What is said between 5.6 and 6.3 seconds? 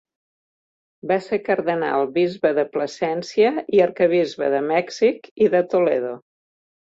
Toledo.